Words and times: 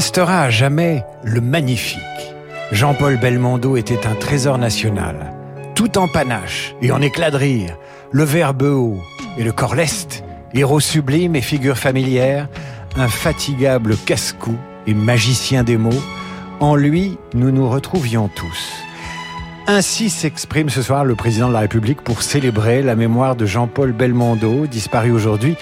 restera 0.00 0.44
à 0.44 0.48
jamais 0.48 1.04
le 1.24 1.42
magnifique. 1.42 2.00
Jean-Paul 2.72 3.18
Belmondo 3.18 3.76
était 3.76 4.06
un 4.06 4.14
trésor 4.14 4.56
national, 4.56 5.34
tout 5.74 5.98
en 5.98 6.08
panache 6.08 6.74
et 6.80 6.90
en 6.90 7.02
éclat 7.02 7.30
de 7.30 7.36
rire, 7.36 7.76
le 8.10 8.24
verbe 8.24 8.62
haut 8.62 8.98
et 9.36 9.44
le 9.44 9.52
corps 9.52 9.74
leste, 9.74 10.24
héros 10.54 10.80
sublime 10.80 11.36
et 11.36 11.42
figure 11.42 11.76
familière, 11.76 12.48
infatigable 12.96 13.94
casse-cou 14.06 14.56
et 14.86 14.94
magicien 14.94 15.64
des 15.64 15.76
mots, 15.76 16.02
en 16.60 16.76
lui 16.76 17.18
nous 17.34 17.50
nous 17.50 17.68
retrouvions 17.68 18.30
tous. 18.34 18.72
Ainsi 19.66 20.08
s'exprime 20.08 20.70
ce 20.70 20.80
soir 20.80 21.04
le 21.04 21.14
président 21.14 21.48
de 21.48 21.52
la 21.52 21.60
République 21.60 22.00
pour 22.00 22.22
célébrer 22.22 22.80
la 22.80 22.96
mémoire 22.96 23.36
de 23.36 23.44
Jean-Paul 23.44 23.92
Belmondo, 23.92 24.66
disparu 24.66 25.12
aujourd'hui 25.12 25.56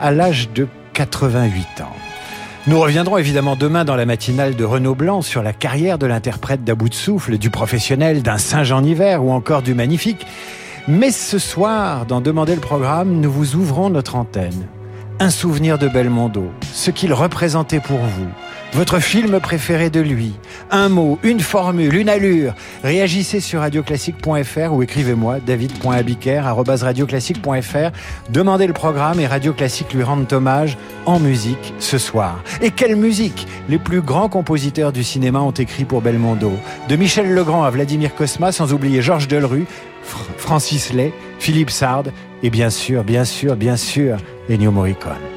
à 0.00 0.10
l'âge 0.10 0.50
de 0.50 0.66
88 0.94 1.82
ans. 1.82 2.13
Nous 2.66 2.80
reviendrons 2.80 3.18
évidemment 3.18 3.56
demain 3.56 3.84
dans 3.84 3.94
la 3.94 4.06
matinale 4.06 4.56
de 4.56 4.64
Renaud 4.64 4.94
Blanc 4.94 5.20
sur 5.20 5.42
la 5.42 5.52
carrière 5.52 5.98
de 5.98 6.06
l'interprète 6.06 6.64
d'À 6.64 6.74
bout 6.74 6.88
de 6.88 6.94
souffle, 6.94 7.36
du 7.36 7.50
professionnel, 7.50 8.22
d'un 8.22 8.38
Saint-Jean 8.38 8.82
hiver 8.82 9.22
ou 9.22 9.32
encore 9.32 9.60
du 9.60 9.74
magnifique. 9.74 10.26
Mais 10.88 11.10
ce 11.10 11.38
soir, 11.38 12.06
dans 12.06 12.22
Demander 12.22 12.54
le 12.54 12.62
programme, 12.62 13.20
nous 13.20 13.30
vous 13.30 13.56
ouvrons 13.56 13.90
notre 13.90 14.16
antenne. 14.16 14.66
Un 15.20 15.28
souvenir 15.28 15.76
de 15.76 15.88
Belmondo, 15.88 16.50
ce 16.72 16.90
qu'il 16.90 17.12
représentait 17.12 17.80
pour 17.80 17.98
vous, 17.98 18.28
votre 18.74 18.98
film 18.98 19.38
préféré 19.40 19.88
de 19.88 20.00
lui, 20.00 20.34
un 20.70 20.88
mot, 20.88 21.20
une 21.22 21.40
formule, 21.40 21.94
une 21.94 22.08
allure. 22.08 22.54
Réagissez 22.82 23.38
sur 23.40 23.60
radioclassique.fr 23.60 24.72
ou 24.72 24.82
écrivez-moi 24.82 25.38
david.abiker@radioclassique.fr. 25.40 27.90
Demandez 28.30 28.66
le 28.66 28.72
programme 28.72 29.20
et 29.20 29.28
Radio 29.28 29.52
Classique 29.52 29.94
lui 29.94 30.02
rend 30.02 30.24
hommage 30.32 30.76
en 31.06 31.20
musique 31.20 31.72
ce 31.78 31.98
soir. 31.98 32.42
Et 32.60 32.72
quelle 32.72 32.96
musique? 32.96 33.46
Les 33.68 33.78
plus 33.78 34.00
grands 34.00 34.28
compositeurs 34.28 34.90
du 34.92 35.04
cinéma 35.04 35.38
ont 35.40 35.52
écrit 35.52 35.84
pour 35.84 36.02
Belmondo, 36.02 36.54
de 36.88 36.96
Michel 36.96 37.32
Legrand 37.32 37.62
à 37.62 37.70
Vladimir 37.70 38.12
Cosma, 38.14 38.50
sans 38.50 38.72
oublier 38.72 39.02
Georges 39.02 39.28
Delru, 39.28 39.66
Francis 40.36 40.92
Lay, 40.92 41.14
Philippe 41.38 41.70
Sard 41.70 42.04
et 42.42 42.50
bien 42.50 42.70
sûr, 42.70 43.04
bien 43.04 43.24
sûr, 43.24 43.54
bien 43.56 43.76
sûr, 43.76 44.16
Ennio 44.50 44.70
Morricone. 44.70 45.33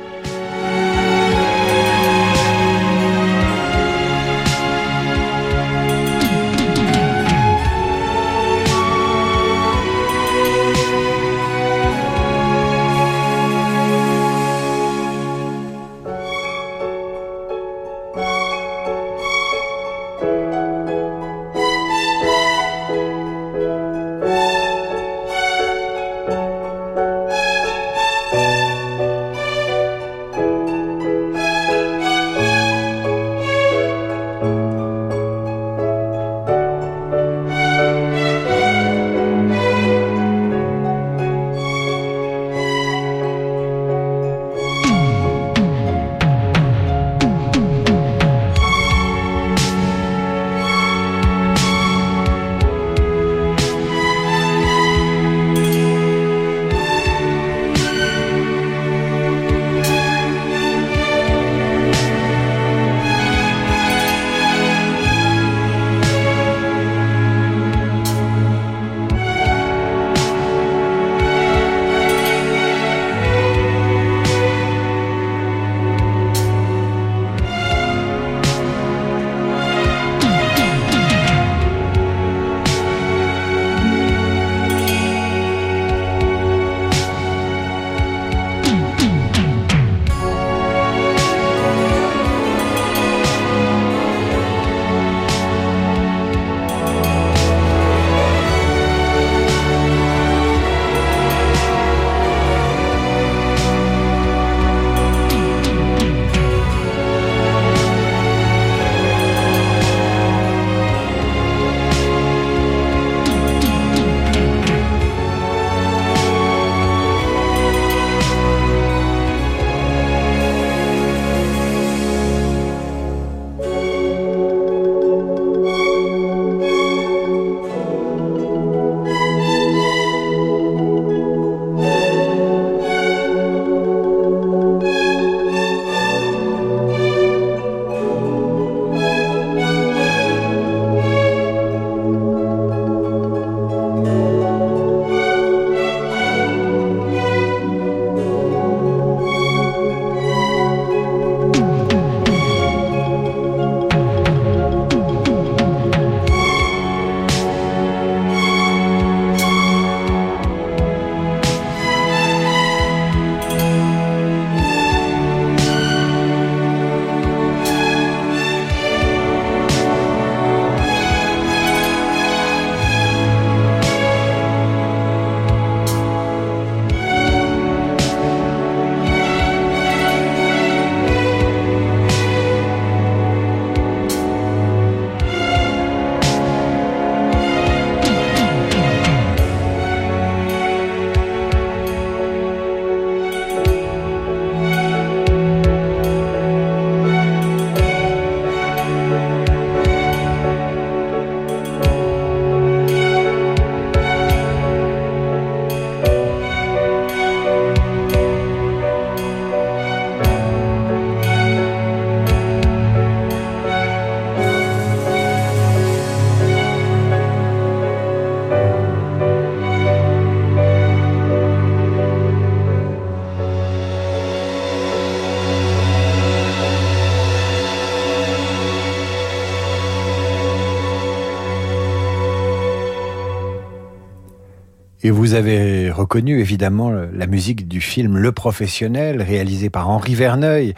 Vous 235.27 235.33
avez 235.33 235.91
reconnu 235.91 236.39
évidemment 236.39 236.89
la 236.89 237.27
musique 237.27 237.67
du 237.67 237.81
film 237.81 238.17
Le 238.17 238.31
Professionnel, 238.31 239.21
réalisé 239.21 239.69
par 239.69 239.89
Henri 239.89 240.15
Verneuil 240.15 240.73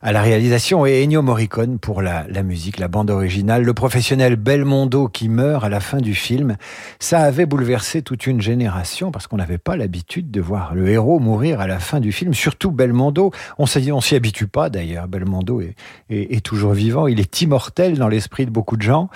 à 0.00 0.12
la 0.12 0.22
réalisation 0.22 0.86
et 0.86 1.02
Ennio 1.02 1.20
Morricone 1.20 1.78
pour 1.78 2.00
la, 2.00 2.24
musique, 2.42 2.78
la 2.78 2.88
bande 2.88 3.10
originale. 3.10 3.64
Le 3.64 3.74
professionnel 3.74 4.36
Belmondo 4.36 5.08
qui 5.08 5.28
meurt 5.28 5.62
à 5.62 5.68
la 5.68 5.80
fin 5.80 5.98
du 5.98 6.14
film, 6.14 6.56
ça 7.00 7.20
avait 7.20 7.44
bouleversé 7.44 8.00
toute 8.00 8.26
une 8.26 8.40
génération 8.40 9.10
parce 9.10 9.26
qu'on 9.26 9.36
n'avait 9.36 9.58
pas 9.58 9.76
l'habitude 9.76 10.30
de 10.30 10.40
voir 10.40 10.74
le 10.74 10.88
héros 10.88 11.18
mourir 11.18 11.60
à 11.60 11.66
la 11.66 11.78
fin 11.78 12.00
du 12.00 12.12
film, 12.12 12.32
surtout 12.32 12.70
Belmondo. 12.70 13.30
On 13.58 13.66
s'y 13.66 14.14
habitue 14.14 14.46
pas 14.46 14.70
d'ailleurs. 14.70 15.06
Belmondo 15.06 15.60
est 16.08 16.42
toujours 16.42 16.72
vivant, 16.72 17.08
il 17.08 17.20
est 17.20 17.42
immortel 17.42 17.98
dans 17.98 18.08
l'esprit 18.08 18.46
de 18.46 18.50
beaucoup 18.50 18.78
de 18.78 18.82
gens. 18.82 19.10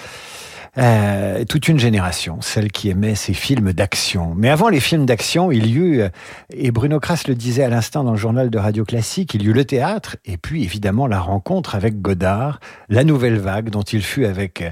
Euh, 0.78 1.44
toute 1.46 1.68
une 1.68 1.78
génération, 1.78 2.38
celle 2.42 2.70
qui 2.70 2.90
aimait 2.90 3.14
ces 3.14 3.32
films 3.32 3.72
d'action. 3.72 4.34
Mais 4.36 4.50
avant 4.50 4.68
les 4.68 4.80
films 4.80 5.06
d'action, 5.06 5.50
il 5.50 5.66
y 5.66 5.74
eut, 5.76 6.00
euh, 6.02 6.08
et 6.50 6.70
Bruno 6.70 7.00
Kras 7.00 7.24
le 7.26 7.34
disait 7.34 7.64
à 7.64 7.70
l'instant 7.70 8.04
dans 8.04 8.10
le 8.10 8.18
journal 8.18 8.50
de 8.50 8.58
Radio 8.58 8.84
Classique, 8.84 9.32
il 9.32 9.42
y 9.42 9.46
eut 9.46 9.54
le 9.54 9.64
théâtre, 9.64 10.16
et 10.26 10.36
puis 10.36 10.64
évidemment 10.64 11.06
la 11.06 11.20
rencontre 11.20 11.74
avec 11.76 12.02
Godard, 12.02 12.60
la 12.90 13.04
nouvelle 13.04 13.38
vague 13.38 13.70
dont 13.70 13.82
il 13.82 14.02
fut 14.02 14.26
avec 14.26 14.60
euh, 14.60 14.70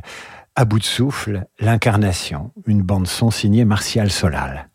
à 0.56 0.66
bout 0.66 0.78
de 0.78 0.84
souffle 0.84 1.46
l'incarnation, 1.58 2.52
une 2.66 2.82
bande 2.82 3.06
son 3.06 3.30
signée 3.30 3.64
Martial 3.64 4.10
Solal. 4.10 4.68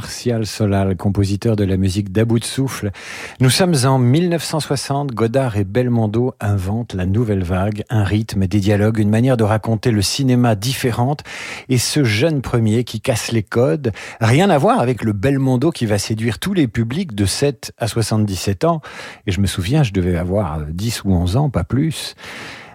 Martial 0.00 0.46
Solal, 0.46 0.96
compositeur 0.96 1.56
de 1.56 1.64
la 1.64 1.76
musique 1.76 2.10
d'About 2.10 2.38
de 2.38 2.44
Souffle. 2.46 2.90
Nous 3.38 3.50
sommes 3.50 3.74
en 3.84 3.98
1960, 3.98 5.12
Godard 5.12 5.58
et 5.58 5.64
Belmondo 5.64 6.32
inventent 6.40 6.94
la 6.94 7.04
nouvelle 7.04 7.44
vague, 7.44 7.84
un 7.90 8.02
rythme, 8.02 8.46
des 8.46 8.60
dialogues, 8.60 8.98
une 8.98 9.10
manière 9.10 9.36
de 9.36 9.44
raconter 9.44 9.90
le 9.90 10.00
cinéma 10.00 10.54
différente 10.54 11.22
et 11.68 11.76
ce 11.76 12.02
jeune 12.02 12.40
premier 12.40 12.84
qui 12.84 13.02
casse 13.02 13.30
les 13.30 13.42
codes, 13.42 13.92
rien 14.22 14.48
à 14.48 14.56
voir 14.56 14.80
avec 14.80 15.04
le 15.04 15.12
Belmondo 15.12 15.70
qui 15.70 15.84
va 15.84 15.98
séduire 15.98 16.38
tous 16.38 16.54
les 16.54 16.66
publics 16.66 17.14
de 17.14 17.26
7 17.26 17.74
à 17.76 17.86
77 17.86 18.64
ans. 18.64 18.80
Et 19.26 19.32
je 19.32 19.42
me 19.42 19.46
souviens, 19.46 19.82
je 19.82 19.92
devais 19.92 20.16
avoir 20.16 20.62
10 20.62 21.04
ou 21.04 21.12
11 21.12 21.36
ans, 21.36 21.50
pas 21.50 21.64
plus. 21.64 22.14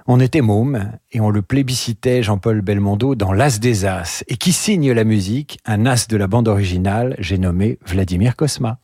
On 0.07 0.19
était 0.19 0.41
môme 0.41 0.91
et 1.11 1.19
on 1.19 1.31
le 1.31 1.41
plébiscitait 1.41 2.21
Jean-Paul 2.21 2.61
Belmondo 2.61 3.15
dans 3.15 3.33
L'As 3.33 3.59
des 3.59 3.85
As. 3.85 4.23
Et 4.27 4.37
qui 4.37 4.51
signe 4.51 4.91
la 4.91 5.03
musique 5.03 5.57
Un 5.65 5.87
as 5.87 6.07
de 6.07 6.15
la 6.15 6.27
bande 6.27 6.47
originale, 6.47 7.15
j'ai 7.17 7.39
nommé 7.39 7.79
Vladimir 7.87 8.35
Kosma. 8.35 8.77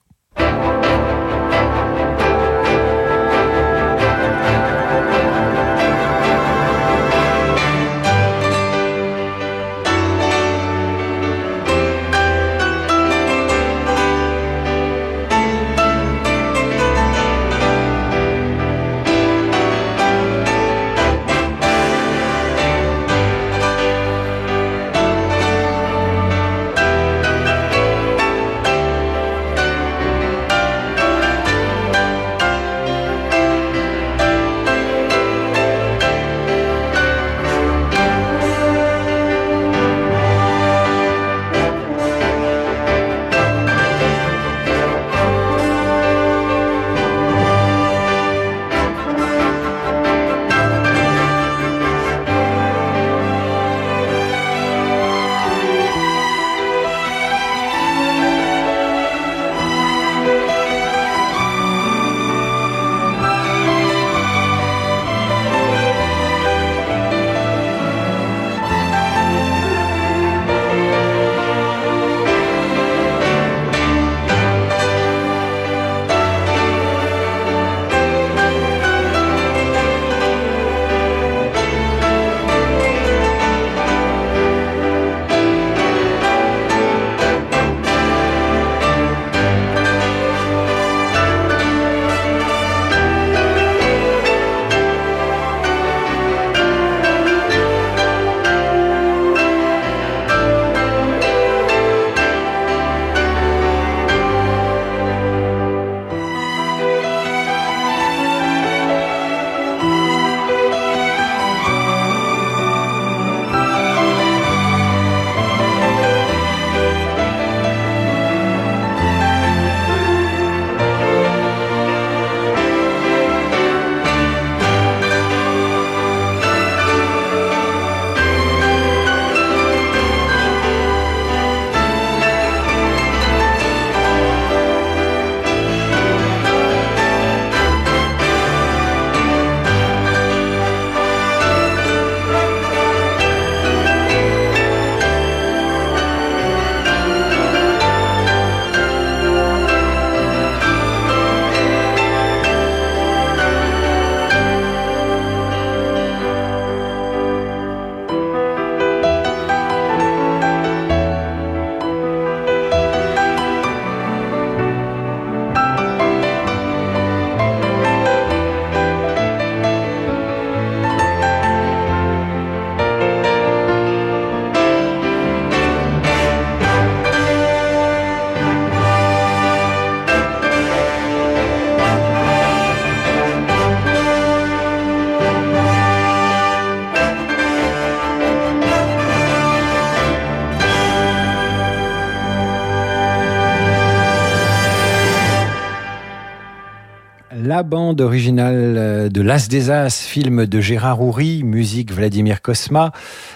Bande 197.63 198.01
originale 198.01 198.75
euh, 198.77 199.09
de 199.09 199.21
L'As 199.21 199.47
des 199.47 199.69
As, 199.69 200.01
film 200.01 200.45
de 200.45 200.61
Gérard 200.61 201.01
Houry, 201.01 201.43
musique 201.43 201.91
Vladimir 201.91 202.41
Kosma. 202.41 202.91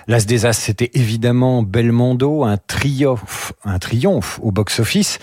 L'As 0.07 0.25
des 0.25 0.45
As, 0.45 0.53
c'était 0.53 0.91
évidemment 0.93 1.63
Belmondo, 1.63 2.43
un 2.43 2.57
triomphe, 2.57 3.53
un 3.63 3.79
triomphe 3.79 4.39
au 4.41 4.51
box-office. 4.51 5.19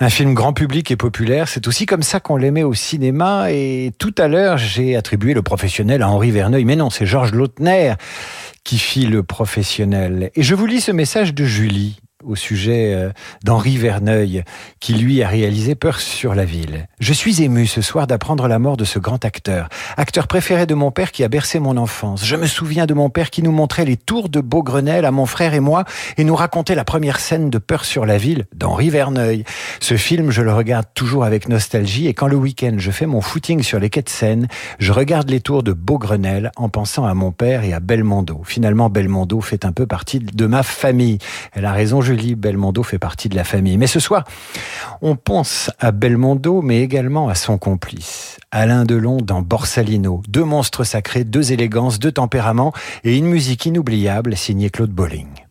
Un 0.00 0.10
film 0.10 0.34
grand 0.34 0.52
public 0.52 0.90
et 0.90 0.96
populaire, 0.96 1.48
c'est 1.48 1.66
aussi 1.66 1.86
comme 1.86 2.02
ça 2.02 2.20
qu'on 2.20 2.36
l'aimait 2.36 2.62
au 2.62 2.74
cinéma. 2.74 3.50
Et 3.50 3.92
tout 3.98 4.14
à 4.18 4.28
l'heure, 4.28 4.58
j'ai 4.58 4.96
attribué 4.96 5.34
le 5.34 5.42
professionnel 5.42 6.02
à 6.02 6.08
Henri 6.08 6.30
Verneuil. 6.30 6.64
Mais 6.64 6.76
non, 6.76 6.90
c'est 6.90 7.06
Georges 7.06 7.32
Lautner 7.32 7.94
qui 8.64 8.78
fit 8.78 9.06
le 9.06 9.22
professionnel. 9.22 10.30
Et 10.34 10.42
je 10.42 10.54
vous 10.54 10.66
lis 10.66 10.80
ce 10.80 10.92
message 10.92 11.34
de 11.34 11.44
Julie 11.44 12.00
au 12.24 12.34
sujet 12.34 12.94
euh, 12.94 13.10
d'Henri 13.44 13.76
Verneuil, 13.76 14.42
qui 14.80 14.94
lui 14.94 15.22
a 15.22 15.28
réalisé 15.28 15.74
Peur 15.74 16.00
sur 16.00 16.34
la 16.34 16.44
ville. 16.44 16.88
Je 16.98 17.12
suis 17.12 17.42
ému 17.42 17.66
ce 17.66 17.80
soir 17.80 18.08
d'apprendre 18.08 18.48
la 18.48 18.58
mort 18.58 18.76
de 18.76 18.84
ce 18.84 18.98
grand 18.98 19.24
acteur, 19.24 19.68
acteur 19.96 20.26
préféré 20.26 20.66
de 20.66 20.74
mon 20.74 20.90
père 20.90 21.12
qui 21.12 21.22
a 21.22 21.28
bercé 21.28 21.60
mon 21.60 21.76
enfance. 21.76 22.24
Je 22.24 22.34
me 22.34 22.46
souviens 22.46 22.86
de 22.86 22.94
mon 22.94 23.08
père 23.08 23.30
qui 23.30 23.42
nous 23.42 23.52
montrait 23.52 23.84
les 23.84 23.96
tours 23.96 24.28
de 24.28 24.40
Beaugrenelle 24.40 25.04
à 25.04 25.12
mon 25.12 25.26
frère 25.26 25.54
et 25.54 25.60
moi 25.60 25.84
et 26.16 26.24
nous 26.24 26.34
racontait 26.34 26.74
la 26.74 26.84
première 26.84 27.20
scène 27.20 27.50
de 27.50 27.58
Peur 27.58 27.84
sur 27.84 28.04
la 28.04 28.18
ville 28.18 28.46
d'Henri 28.52 28.90
Verneuil. 28.90 29.44
Ce 29.78 29.96
film, 29.96 30.32
je 30.32 30.42
le 30.42 30.52
regarde 30.52 30.86
toujours 30.94 31.24
avec 31.24 31.48
nostalgie 31.48 32.08
et 32.08 32.14
quand 32.14 32.28
le 32.28 32.36
week-end 32.36 32.74
je 32.78 32.90
fais 32.90 33.06
mon 33.06 33.20
footing 33.20 33.62
sur 33.62 33.78
les 33.78 33.90
quais 33.90 34.02
de 34.02 34.08
Seine, 34.08 34.48
je 34.80 34.92
regarde 34.92 35.30
les 35.30 35.40
tours 35.40 35.62
de 35.62 35.72
Beaugrenelle 35.72 36.50
en 36.56 36.68
pensant 36.68 37.04
à 37.04 37.14
mon 37.14 37.30
père 37.30 37.62
et 37.62 37.72
à 37.72 37.80
Belmondo. 37.80 38.42
Finalement, 38.44 38.90
Belmondo 38.90 39.40
fait 39.40 39.64
un 39.64 39.72
peu 39.72 39.86
partie 39.86 40.18
de 40.18 40.46
ma 40.46 40.64
famille. 40.64 41.18
Elle 41.52 41.64
a 41.64 41.72
raison, 41.72 42.00
Julie, 42.08 42.36
Belmondo 42.36 42.82
fait 42.82 42.98
partie 42.98 43.28
de 43.28 43.36
la 43.36 43.44
famille. 43.44 43.76
Mais 43.76 43.86
ce 43.86 44.00
soir, 44.00 44.24
on 45.02 45.14
pense 45.14 45.70
à 45.78 45.92
Belmondo, 45.92 46.62
mais 46.62 46.80
également 46.80 47.28
à 47.28 47.34
son 47.34 47.58
complice, 47.58 48.38
Alain 48.50 48.86
Delon 48.86 49.18
dans 49.18 49.42
Borsalino. 49.42 50.22
Deux 50.26 50.44
monstres 50.44 50.84
sacrés, 50.84 51.24
deux 51.24 51.52
élégances, 51.52 51.98
deux 51.98 52.12
tempéraments 52.12 52.72
et 53.04 53.18
une 53.18 53.26
musique 53.26 53.66
inoubliable 53.66 54.38
signée 54.38 54.70
Claude 54.70 54.90
Bolling. 54.90 55.47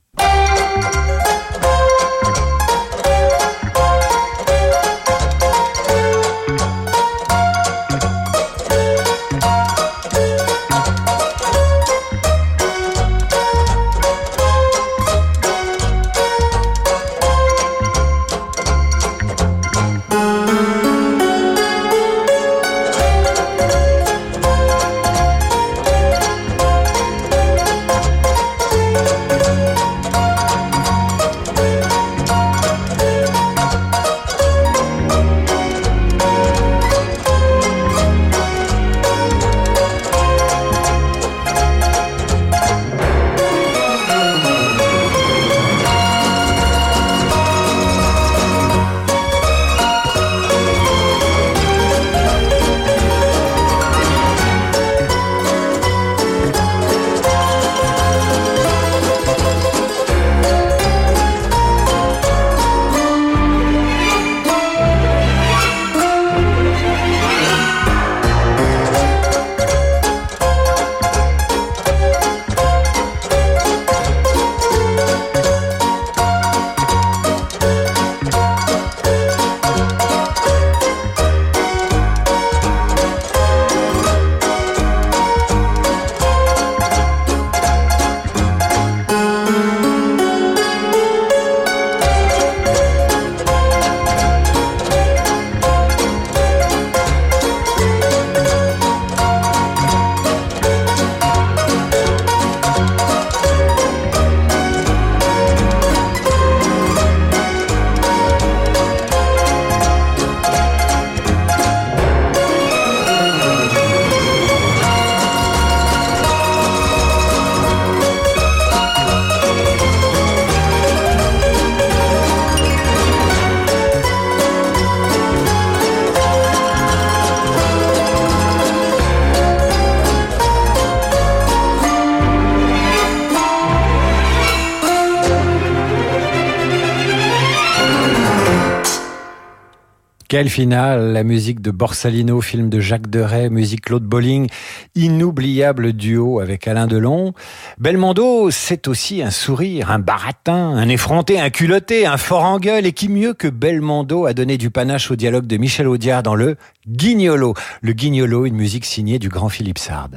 Quelle 140.29 140.49
finale 140.49 141.13
La 141.13 141.23
musique 141.23 141.61
de 141.61 141.71
Borsalino, 141.71 142.41
film 142.41 142.69
de 142.69 142.81
Jacques 142.81 143.09
Deray, 143.09 143.49
musique 143.49 143.79
Claude 143.79 144.03
Bolling, 144.03 144.49
inoubliable 144.93 145.93
duo 145.93 146.41
avec 146.41 146.67
Alain 146.67 146.85
Delon. 146.85 147.33
Belmondo, 147.77 148.51
c'est 148.51 148.89
aussi 148.89 149.21
un 149.23 149.31
sourire, 149.31 149.89
un 149.89 149.99
baratin, 149.99 150.75
un 150.75 150.89
effronté, 150.89 151.39
un 151.39 151.49
culotté, 151.49 152.05
un 152.05 152.17
fort 152.17 152.43
en 152.43 152.59
gueule, 152.59 152.85
et 152.85 152.91
qui 152.91 153.07
mieux 153.07 153.33
que 153.33 153.47
Belmondo 153.47 154.25
a 154.25 154.33
donné 154.33 154.57
du 154.57 154.69
panache 154.69 155.11
au 155.11 155.15
dialogue 155.15 155.47
de 155.47 155.55
Michel 155.55 155.87
Audiard 155.87 156.23
dans 156.23 156.35
le 156.35 156.57
Guignolo. 156.85 157.53
Le 157.81 157.93
Guignolo, 157.93 158.45
une 158.45 158.55
musique 158.55 158.83
signée 158.83 159.19
du 159.19 159.29
grand 159.29 159.47
Philippe 159.47 159.79
Sard. 159.79 160.09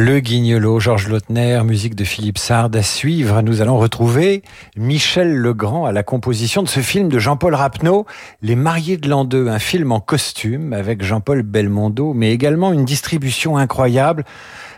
Le 0.00 0.20
Guignolo, 0.20 0.78
Georges 0.78 1.08
Lautner, 1.08 1.60
musique 1.64 1.96
de 1.96 2.04
Philippe 2.04 2.38
Sard. 2.38 2.70
À 2.72 2.82
suivre, 2.82 3.42
nous 3.42 3.62
allons 3.62 3.78
retrouver 3.78 4.44
Michel 4.76 5.34
Legrand 5.34 5.86
à 5.86 5.92
la 5.92 6.04
composition 6.04 6.62
de 6.62 6.68
ce 6.68 6.78
film 6.78 7.08
de 7.08 7.18
Jean-Paul 7.18 7.52
Rapneau, 7.52 8.06
Les 8.40 8.54
Mariés 8.54 8.96
de 8.96 9.08
l'an 9.08 9.24
2, 9.24 9.48
un 9.48 9.58
film 9.58 9.90
en 9.90 9.98
costume 9.98 10.72
avec 10.72 11.02
Jean-Paul 11.02 11.42
Belmondo, 11.42 12.14
mais 12.14 12.30
également 12.30 12.72
une 12.72 12.84
distribution 12.84 13.56
incroyable. 13.56 14.24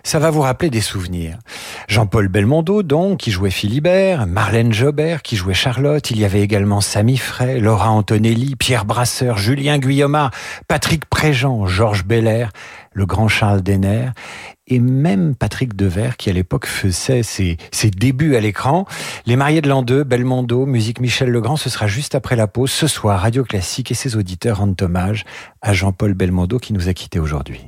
Ça 0.05 0.19
va 0.19 0.31
vous 0.31 0.41
rappeler 0.41 0.71
des 0.71 0.81
souvenirs. 0.81 1.39
Jean-Paul 1.91 2.29
Belmondo, 2.29 2.85
donc, 2.85 3.19
qui 3.19 3.33
jouait 3.33 3.51
Philibert, 3.51 4.29
Marlène 4.29 4.73
Jobert, 4.73 5.23
qui 5.23 5.35
jouait 5.35 5.55
Charlotte, 5.55 6.09
il 6.13 6.21
y 6.21 6.25
avait 6.25 6.41
également 6.41 6.81
Samy 6.81 7.17
Frey, 7.17 7.59
Laura 7.59 7.91
Antonelli, 7.91 8.55
Pierre 8.55 8.85
Brasseur, 8.85 9.39
Julien 9.39 9.77
Guyomard, 9.79 10.31
Patrick 10.69 11.07
Préjean, 11.07 11.67
Georges 11.67 12.05
Belair, 12.05 12.53
le 12.93 13.07
grand 13.07 13.27
Charles 13.27 13.63
Denner, 13.63 14.11
et 14.69 14.79
même 14.79 15.35
Patrick 15.35 15.75
Devers, 15.75 16.17
qui 16.17 16.31
à 16.31 16.33
l'époque 16.33 16.67
faisait 16.67 17.25
ses, 17.25 17.57
ses, 17.73 17.91
débuts 17.91 18.37
à 18.37 18.41
l'écran. 18.41 18.85
Les 19.27 19.35
mariés 19.35 19.61
de 19.61 19.69
l'an 19.69 19.83
2, 19.83 20.05
Belmondo, 20.05 20.67
musique 20.67 21.01
Michel 21.01 21.31
Legrand, 21.31 21.57
ce 21.57 21.71
sera 21.71 21.89
juste 21.89 22.15
après 22.15 22.37
la 22.37 22.47
pause. 22.47 22.71
Ce 22.71 22.87
soir, 22.87 23.19
Radio 23.19 23.43
Classique 23.43 23.91
et 23.91 23.95
ses 23.95 24.15
auditeurs 24.15 24.59
rendent 24.59 24.81
hommage 24.81 25.25
à 25.61 25.73
Jean-Paul 25.73 26.15
Belmondo 26.15 26.61
qui 26.61 26.73
nous 26.73 26.89
a 26.89 26.95
quittés 26.95 27.19
aujourd'hui. 27.19 27.67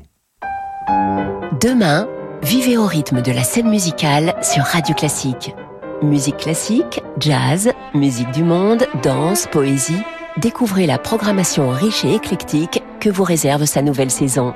Demain, 1.60 2.06
vivez 2.42 2.76
au 2.76 2.86
rythme 2.86 3.22
de 3.22 3.32
la 3.32 3.44
scène 3.44 3.68
musicale 3.68 4.34
sur 4.42 4.64
Radio 4.64 4.94
Classique. 4.94 5.54
Musique 6.02 6.38
classique, 6.38 7.00
jazz, 7.18 7.70
musique 7.94 8.30
du 8.32 8.42
monde, 8.42 8.86
danse, 9.02 9.46
poésie. 9.46 10.02
Découvrez 10.38 10.86
la 10.86 10.98
programmation 10.98 11.70
riche 11.70 12.04
et 12.04 12.14
éclectique 12.14 12.82
que 13.00 13.10
vous 13.10 13.24
réserve 13.24 13.64
sa 13.64 13.82
nouvelle 13.82 14.10
saison. 14.10 14.54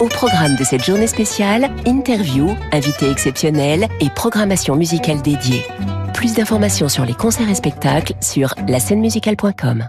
Au 0.00 0.08
programme 0.08 0.56
de 0.56 0.64
cette 0.64 0.84
journée 0.84 1.06
spéciale, 1.06 1.70
interviews, 1.86 2.54
invités 2.72 3.10
exceptionnels 3.10 3.88
et 4.00 4.10
programmation 4.10 4.76
musicale 4.76 5.22
dédiée. 5.22 5.64
Plus 6.12 6.34
d'informations 6.34 6.88
sur 6.88 7.04
les 7.04 7.14
concerts 7.14 7.48
et 7.48 7.54
spectacles 7.54 8.14
sur 8.20 8.54
musicale.com. 8.90 9.88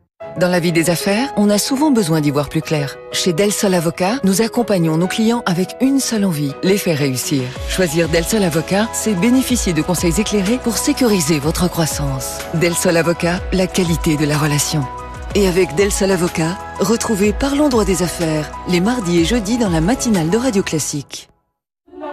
Dans 0.37 0.47
la 0.47 0.59
vie 0.59 0.71
des 0.71 0.89
affaires, 0.89 1.33
on 1.35 1.49
a 1.49 1.57
souvent 1.57 1.91
besoin 1.91 2.21
d'y 2.21 2.31
voir 2.31 2.47
plus 2.47 2.61
clair. 2.61 2.95
Chez 3.11 3.33
Del 3.33 3.51
Sol 3.51 3.73
Avocat, 3.73 4.19
nous 4.23 4.41
accompagnons 4.41 4.97
nos 4.97 5.07
clients 5.07 5.43
avec 5.45 5.75
une 5.81 5.99
seule 5.99 6.23
envie, 6.23 6.53
les 6.63 6.77
faire 6.77 6.97
réussir. 6.97 7.43
Choisir 7.67 8.07
Del 8.07 8.23
Sol 8.23 8.43
Avocat, 8.43 8.87
c'est 8.93 9.13
bénéficier 9.13 9.73
de 9.73 9.81
conseils 9.81 10.19
éclairés 10.19 10.57
pour 10.57 10.77
sécuriser 10.77 11.39
votre 11.39 11.69
croissance. 11.69 12.39
Del 12.53 12.73
Sol 12.73 12.97
Avocat, 12.97 13.41
la 13.51 13.67
qualité 13.67 14.15
de 14.15 14.25
la 14.25 14.37
relation. 14.37 14.85
Et 15.35 15.47
avec 15.47 15.75
Del 15.75 15.91
Sol 15.91 16.11
Avocat, 16.11 16.57
retrouvez 16.79 17.33
Parlons 17.33 17.69
droit 17.69 17.85
des 17.85 18.01
affaires, 18.01 18.51
les 18.69 18.79
mardis 18.79 19.19
et 19.19 19.25
jeudis 19.25 19.57
dans 19.57 19.69
la 19.69 19.81
matinale 19.81 20.29
de 20.29 20.37
Radio 20.37 20.63
Classique. 20.63 21.30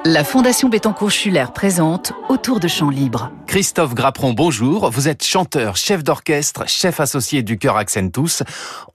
La 0.05 0.23
Fondation 0.23 0.69
Bettencourt-Schuller 0.69 1.47
présente 1.53 2.13
Autour 2.29 2.61
de 2.61 2.69
Chants 2.69 2.89
Libres. 2.89 3.33
Christophe 3.47 3.95
Grappron, 3.95 4.33
bonjour. 4.33 4.91
Vous 4.91 5.09
êtes 5.09 5.25
chanteur, 5.25 5.77
chef 5.77 6.05
d'orchestre, 6.05 6.69
chef 6.69 7.01
associé 7.01 7.43
du 7.43 7.59
chœur 7.59 7.77
Accentus. 7.77 8.45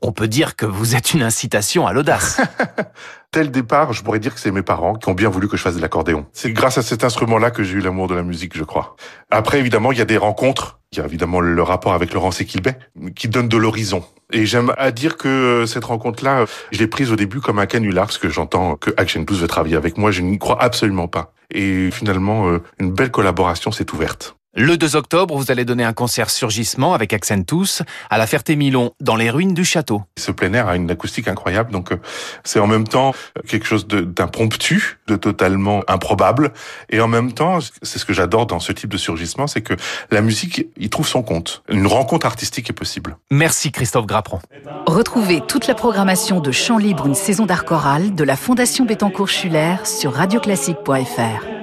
On 0.02 0.14
peut 0.14 0.30
dire 0.30 0.56
que 0.56 0.66
vous 0.66 0.96
êtes 0.96 1.14
une 1.14 1.22
incitation 1.22 1.86
à 1.86 1.94
l'audace. 1.94 2.40
Dès 3.34 3.44
le 3.44 3.50
départ, 3.50 3.92
je 3.92 4.02
pourrais 4.02 4.20
dire 4.20 4.34
que 4.34 4.40
c'est 4.40 4.52
mes 4.52 4.62
parents 4.62 4.94
qui 4.94 5.10
ont 5.10 5.14
bien 5.14 5.30
voulu 5.30 5.48
que 5.48 5.58
je 5.58 5.62
fasse 5.62 5.76
de 5.76 5.82
l'accordéon. 5.82 6.26
C'est 6.32 6.52
grâce 6.54 6.78
à 6.78 6.82
cet 6.82 7.04
instrument-là 7.04 7.52
que 7.52 7.64
j'ai 7.64 7.74
eu 7.74 7.82
l'amour 7.82 8.08
de 8.08 8.16
la 8.16 8.24
musique, 8.24 8.56
je 8.58 8.64
crois. 8.64 8.96
Après, 9.30 9.60
évidemment, 9.60 9.92
il 9.92 9.98
y 9.98 10.02
a 10.02 10.06
des 10.06 10.18
rencontres. 10.18 10.80
Il 10.94 11.00
y 11.00 11.02
a 11.02 11.06
évidemment 11.06 11.40
le 11.40 11.64
rapport 11.64 11.94
avec 11.94 12.14
Laurence 12.14 12.40
Equilbet, 12.40 12.78
qui 13.16 13.28
donne 13.28 13.48
de 13.48 13.58
l'horizon. 13.58 14.04
Et 14.32 14.46
j'aime 14.46 14.72
à 14.78 14.92
dire 14.92 15.18
que 15.18 15.28
euh, 15.28 15.66
cette 15.66 15.86
rencontre-là, 15.86 16.46
je 16.72 16.78
l'ai 16.78 16.88
prise 16.88 17.12
au 17.12 17.16
début 17.16 17.40
comme 17.40 17.58
un 17.58 17.66
canular, 17.66 18.06
parce 18.06 18.20
que 18.20 18.30
j'entends 18.30 18.76
que 18.76 18.92
Action 18.98 19.26
Plus 19.26 19.42
veut 19.42 19.48
travailler 19.48 19.76
avec 19.76 19.98
moi. 19.98 20.12
Je 20.12 20.22
n'y 20.22 20.38
crois 20.38 20.62
absolument 20.62 21.08
pas. 21.08 21.34
Et 21.50 21.90
finalement, 21.92 22.48
euh, 22.48 22.62
une 22.80 22.92
belle 22.92 23.12
collaboration 23.12 23.72
s'est 23.72 23.92
ouverte. 23.92 24.36
Le 24.56 24.78
2 24.78 24.96
octobre, 24.96 25.36
vous 25.36 25.50
allez 25.50 25.66
donner 25.66 25.84
un 25.84 25.94
concert 25.94 26.30
surgissement 26.30 26.94
avec 26.94 27.12
Accentus 27.12 27.82
à 28.12 28.20
la 28.20 28.28
Ferté-Milon, 28.28 28.92
dans 29.02 29.16
les 29.16 29.32
ruines 29.32 29.56
du 29.56 29.66
château. 29.66 30.04
Ce 30.16 30.30
plein 30.32 30.54
air 30.54 30.68
a 30.68 30.76
une 30.76 30.92
acoustique 30.92 31.28
incroyable, 31.28 31.72
donc 31.72 31.92
euh, 31.92 31.98
c'est 32.44 32.60
en 32.60 32.68
même 32.68 32.88
temps 32.88 33.16
quelque 33.48 33.66
chose 33.66 33.88
d'impromptu, 33.88 35.00
de, 35.08 35.16
totalement 35.16 35.82
improbable, 35.88 36.54
et 36.92 37.02
en 37.02 37.08
même 37.08 37.32
temps, 37.32 37.58
c'est 37.82 37.98
ce 37.98 38.06
que 38.06 38.14
j'adore 38.14 38.46
dans 38.46 38.60
ce 38.60 38.72
type 38.72 38.92
de 38.92 38.98
surgissement, 38.98 39.48
c'est 39.48 39.62
que 39.62 39.74
la 40.12 40.22
musique 40.22 40.68
y 40.78 40.88
trouve 40.92 41.08
son 41.08 41.24
compte. 41.24 41.64
Une 41.68 41.88
rencontre 41.88 42.28
artistique 42.28 42.70
est 42.70 42.74
possible. 42.74 43.18
Merci 43.32 43.72
Christophe 43.72 44.06
Grappron. 44.06 44.40
Retrouvez 44.86 45.42
toute 45.42 45.66
la 45.66 45.74
programmation 45.74 46.42
de 46.42 46.52
Chant 46.52 46.78
Libre, 46.78 47.08
une 47.08 47.16
saison 47.16 47.48
d'art 47.48 47.66
choral 47.66 48.14
de 48.14 48.24
la 48.24 48.36
Fondation 48.36 48.86
Bettencourt-Schuller 48.86 49.78
sur 49.84 50.14
radioclassique.fr. 50.14 51.63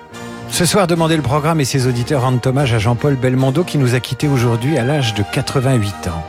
Ce 0.51 0.65
soir, 0.65 0.85
Demandez 0.85 1.15
le 1.15 1.21
programme 1.21 1.61
et 1.61 1.65
ses 1.65 1.87
auditeurs 1.87 2.23
rendent 2.23 2.45
hommage 2.45 2.73
à 2.73 2.77
Jean-Paul 2.77 3.15
Belmondo 3.15 3.63
qui 3.63 3.77
nous 3.77 3.95
a 3.95 4.01
quittés 4.01 4.27
aujourd'hui 4.27 4.77
à 4.77 4.83
l'âge 4.83 5.13
de 5.13 5.23
88 5.23 6.09
ans. 6.09 6.25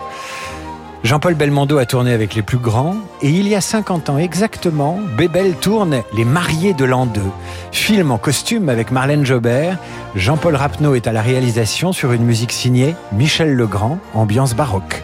Jean-Paul 1.02 1.34
Belmondo 1.34 1.78
a 1.78 1.86
tourné 1.86 2.12
avec 2.12 2.36
les 2.36 2.42
plus 2.42 2.58
grands 2.58 2.94
et 3.20 3.30
il 3.30 3.48
y 3.48 3.56
a 3.56 3.60
50 3.60 4.10
ans 4.10 4.18
exactement, 4.18 5.00
Bébel 5.18 5.56
tourne 5.56 6.02
Les 6.16 6.24
Mariés 6.24 6.72
de 6.72 6.84
l'an 6.84 7.06
2. 7.06 7.20
Film 7.72 8.12
en 8.12 8.18
costume 8.18 8.68
avec 8.68 8.92
Marlène 8.92 9.26
Jobert. 9.26 9.76
Jean-Paul 10.14 10.54
Rapneau 10.54 10.94
est 10.94 11.08
à 11.08 11.12
la 11.12 11.20
réalisation 11.20 11.92
sur 11.92 12.12
une 12.12 12.24
musique 12.24 12.52
signée 12.52 12.94
Michel 13.12 13.52
Legrand, 13.52 13.98
ambiance 14.14 14.54
baroque. 14.54 15.02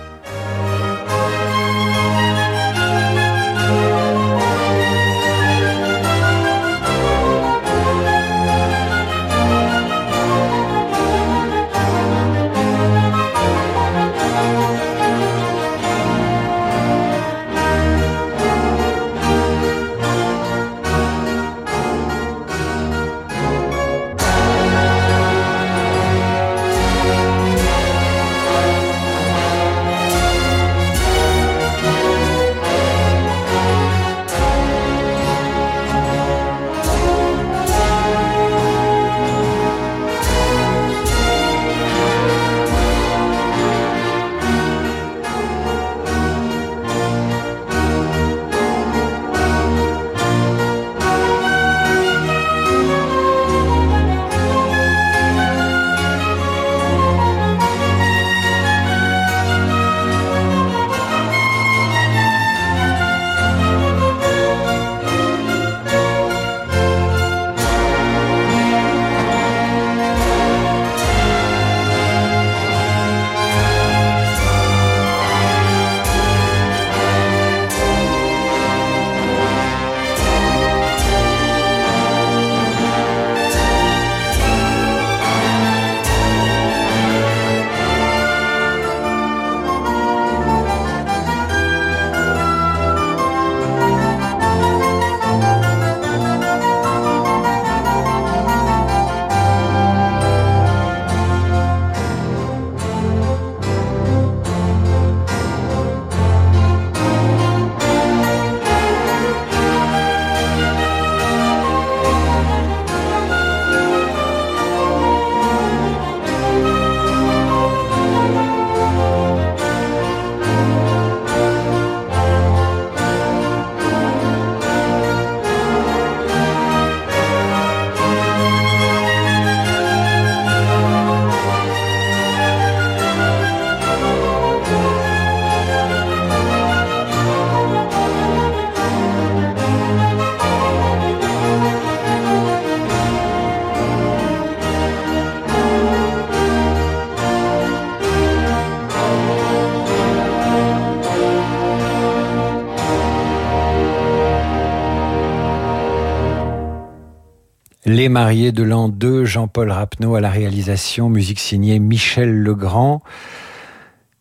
Les 157.88 158.10
mariés 158.10 158.52
de 158.52 158.62
l'an 158.62 158.90
2, 158.90 159.24
Jean-Paul 159.24 159.70
Rapneau 159.70 160.14
à 160.14 160.20
la 160.20 160.28
réalisation, 160.28 161.08
musique 161.08 161.40
signée 161.40 161.78
Michel 161.78 162.42
Legrand. 162.42 163.00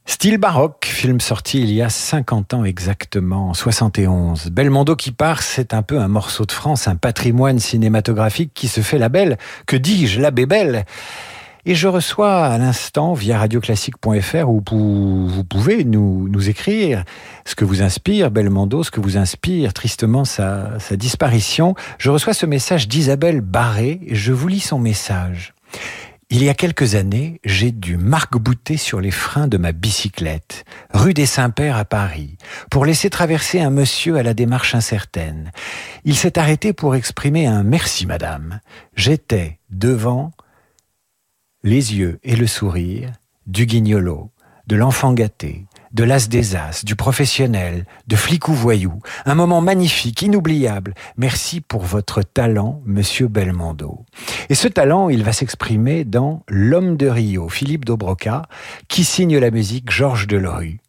Style 0.05 0.37
baroque, 0.37 0.85
film 0.85 1.19
sorti 1.19 1.59
il 1.59 1.73
y 1.73 1.81
a 1.81 1.89
50 1.89 2.53
ans 2.53 2.63
exactement, 2.63 3.49
en 3.49 3.53
71. 3.53 4.51
Belmondo 4.51 4.95
qui 4.95 5.11
part, 5.11 5.41
c'est 5.41 5.73
un 5.73 5.81
peu 5.81 5.99
un 5.99 6.07
morceau 6.07 6.45
de 6.45 6.53
France, 6.53 6.87
un 6.87 6.95
patrimoine 6.95 7.59
cinématographique 7.59 8.53
qui 8.53 8.69
se 8.69 8.79
fait 8.79 8.99
la 8.99 9.09
belle. 9.09 9.37
Que 9.65 9.75
dis-je, 9.75 10.21
la 10.21 10.31
bébelle 10.31 10.85
et 11.67 11.75
je 11.75 11.89
reçois 11.89 12.45
à 12.45 12.57
l'instant 12.57 13.13
via 13.13 13.37
radioclassique.fr 13.37 14.49
où 14.49 14.63
vous 15.27 15.43
pouvez 15.43 15.83
nous, 15.83 16.49
écrire 16.49 17.03
ce 17.45 17.55
que 17.55 17.65
vous 17.65 17.81
inspire 17.81 18.31
Belmondo, 18.31 18.83
ce 18.83 18.91
que 18.91 19.01
vous 19.01 19.17
inspire 19.17 19.73
tristement 19.73 20.23
sa, 20.23 20.77
disparition. 20.91 21.75
Je 21.97 22.09
reçois 22.09 22.33
ce 22.33 22.45
message 22.45 22.87
d'Isabelle 22.87 23.41
Barré 23.41 23.99
et 24.07 24.15
je 24.15 24.31
vous 24.31 24.47
lis 24.47 24.61
son 24.61 24.79
message. 24.79 25.53
Il 26.29 26.41
y 26.41 26.47
a 26.47 26.53
quelques 26.53 26.95
années, 26.95 27.41
j'ai 27.43 27.71
dû 27.71 27.97
marque-bouter 27.97 28.77
sur 28.77 29.01
les 29.01 29.11
freins 29.11 29.47
de 29.47 29.57
ma 29.57 29.73
bicyclette, 29.73 30.63
rue 30.93 31.13
des 31.13 31.25
Saints-Pères 31.25 31.77
à 31.77 31.85
Paris, 31.85 32.37
pour 32.71 32.85
laisser 32.85 33.09
traverser 33.09 33.59
un 33.59 33.71
monsieur 33.71 34.15
à 34.15 34.23
la 34.23 34.33
démarche 34.33 34.73
incertaine. 34.73 35.51
Il 36.05 36.15
s'est 36.15 36.39
arrêté 36.39 36.71
pour 36.71 36.95
exprimer 36.95 37.45
un 37.45 37.63
merci 37.63 38.05
madame. 38.05 38.61
J'étais 38.95 39.59
devant 39.69 40.31
les 41.63 41.95
yeux 41.95 42.19
et 42.23 42.35
le 42.35 42.47
sourire 42.47 43.11
du 43.45 43.65
guignolo, 43.65 44.31
de 44.67 44.75
l'enfant 44.75 45.13
gâté, 45.13 45.65
de 45.93 46.03
l'as 46.03 46.27
des 46.27 46.55
as, 46.55 46.83
du 46.83 46.95
professionnel, 46.95 47.85
de 48.07 48.15
flic 48.15 48.47
ou 48.49 48.53
voyou. 48.53 48.99
Un 49.25 49.35
moment 49.35 49.61
magnifique, 49.61 50.21
inoubliable. 50.21 50.93
Merci 51.15 51.61
pour 51.61 51.83
votre 51.83 52.21
talent, 52.21 52.81
monsieur 52.85 53.27
Belmondo. 53.27 54.05
Et 54.49 54.55
ce 54.55 54.67
talent, 54.67 55.09
il 55.09 55.23
va 55.23 55.33
s'exprimer 55.33 56.03
dans 56.03 56.43
L'homme 56.47 56.97
de 56.97 57.07
Rio, 57.07 57.49
Philippe 57.49 57.85
Dobroca, 57.85 58.43
qui 58.87 59.03
signe 59.03 59.37
la 59.37 59.51
musique 59.51 59.89
Georges 59.89 60.27
Delerue. 60.27 60.79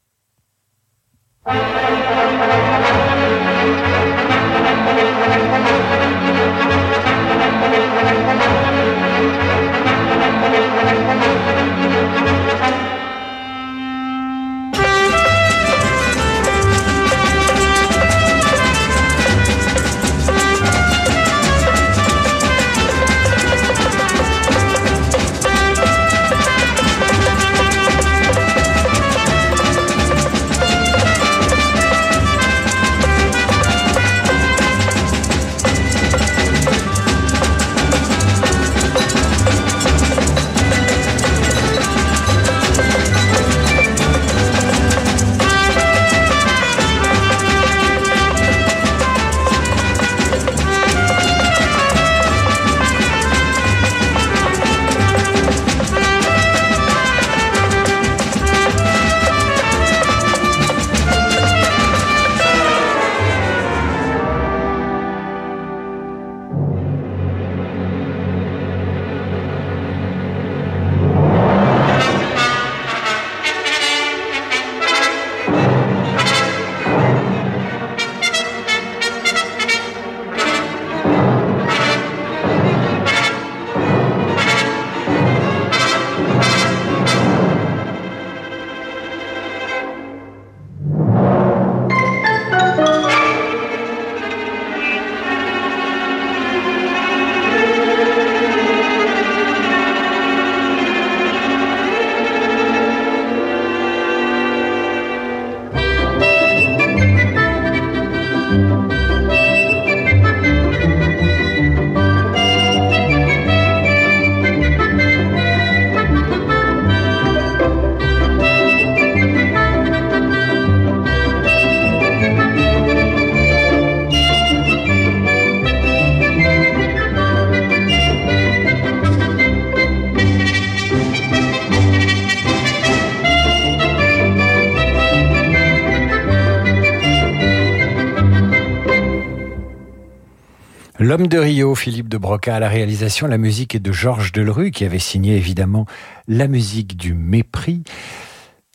L'homme 141.09 141.27
de 141.27 141.39
Rio, 141.39 141.75
Philippe 141.75 142.11
de 142.11 142.19
Broca 142.19 142.55
à 142.55 142.61
la 142.61 142.69
réalisation, 142.69 143.27
la 143.29 143.39
musique 143.39 143.75
est 143.75 143.79
de 143.79 143.93
Georges 143.93 144.31
Delerue 144.31 144.71
qui 144.71 144.85
avait 144.85 144.99
signé 144.99 145.37
évidemment 145.37 145.87
la 146.27 146.49
musique 146.49 146.99
du 146.99 147.15
mépris. 147.15 147.83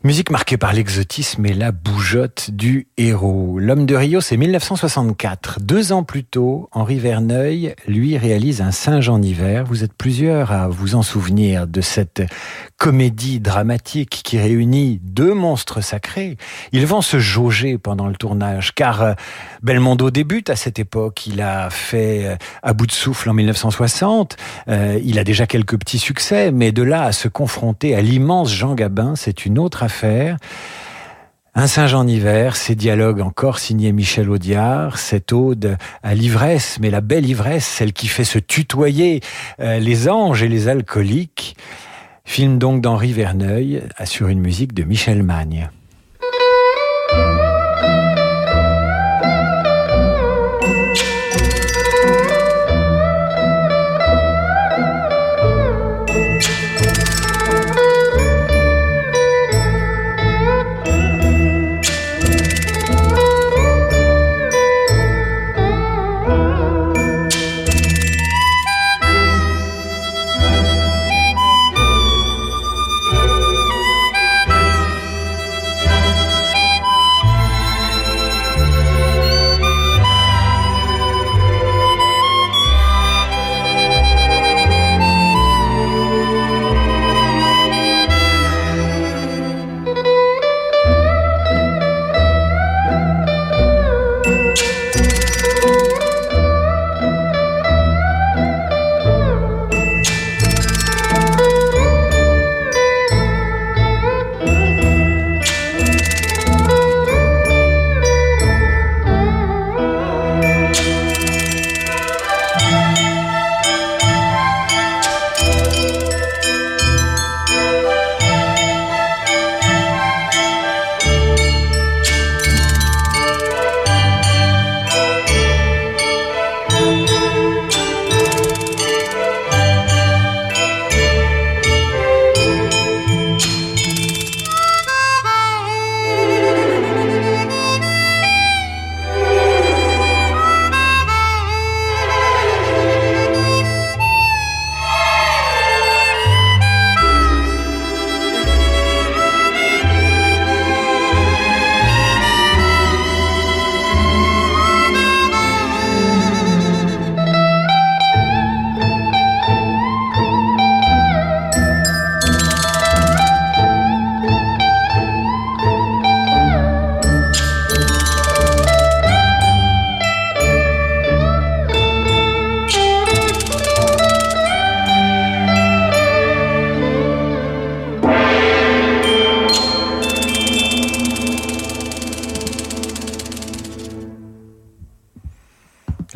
Musique 0.06 0.32
marquée 0.32 0.58
par 0.58 0.74
l'exotisme 0.74 1.46
et 1.46 1.54
la 1.54 1.72
bougeotte 1.72 2.52
du 2.52 2.88
héros. 2.98 3.58
L'homme 3.58 3.86
de 3.86 3.96
Rio, 3.96 4.20
c'est 4.20 4.36
1964. 4.36 5.62
Deux 5.62 5.94
ans 5.94 6.04
plus 6.04 6.26
tôt, 6.26 6.68
Henri 6.74 7.00
Verneuil, 7.00 7.74
lui, 7.88 8.18
réalise 8.18 8.60
un 8.60 8.72
singe 8.72 9.08
en 9.08 9.22
hiver. 9.22 9.63
Vous 9.63 9.86
êtes 9.86 9.94
plusieurs 9.94 10.52
à 10.52 10.68
vous 10.68 10.96
en 10.96 11.04
souvenir 11.04 11.68
de 11.68 11.80
cette 11.80 12.22
comédie 12.76 13.39
dramatique 13.39 14.20
qui 14.26 14.38
réunit 14.38 15.00
deux 15.02 15.34
monstres 15.34 15.80
sacrés. 15.80 16.36
Ils 16.74 16.86
vont 16.86 17.02
se 17.02 17.18
jauger 17.18 17.78
pendant 17.78 18.08
le 18.08 18.16
tournage, 18.16 18.76
car 18.76 19.02
euh, 19.02 19.13
Belmondo 19.62 20.12
débute 20.12 20.50
à 20.50 20.58
cette 20.58 20.80
époque. 20.80 21.28
Il 21.28 21.39
a 21.39 21.70
fait 21.70 22.26
euh, 22.26 22.36
À 22.62 22.74
bout 22.74 22.88
de 22.88 22.92
souffle 22.92 23.30
en 23.30 23.34
1960. 23.34 24.36
Euh, 24.68 25.00
il 25.02 25.18
a 25.18 25.24
déjà 25.24 25.48
quelques 25.48 25.80
petits 25.80 25.98
succès, 25.98 26.52
mais 26.52 26.74
de 26.74 26.84
là 26.84 27.04
à 27.04 27.13
se 27.13 27.30
confronter 27.30 27.96
à 27.96 28.02
l'immense 28.02 28.52
Jean 28.52 28.76
Gabin, 28.76 29.16
c'est 29.16 29.46
une 29.46 29.58
autre 29.58 29.82
affaire. 29.82 29.92
Un 31.56 31.67
singe 31.67 31.93
en 31.93 32.08
hiver, 32.08 32.56
ces 32.56 32.75
dialogues 32.75 33.21
encore 33.21 33.60
signés 33.60 33.91
Michel 33.91 34.29
Audiard, 34.29 34.97
cette 34.97 35.32
ode 35.32 35.77
à 36.01 36.15
l'ivresse, 36.15 36.79
mais 36.82 36.89
la 36.89 37.01
belle 37.01 37.27
ivresse, 37.27 37.65
celle 37.65 37.93
qui 37.93 38.08
fait 38.08 38.23
se 38.23 38.39
tutoyer 38.39 39.21
les 39.60 40.10
anges 40.10 40.41
et 40.41 40.49
les 40.49 40.67
alcooliques. 40.67 41.56
Film 42.25 42.58
donc 42.58 42.82
d'Henri 42.82 43.13
Verneuil, 43.13 43.84
sur 44.06 44.29
une 44.29 44.39
musique 44.39 44.73
de 44.73 44.84
Michel 44.84 45.21
Magne. 45.21 45.69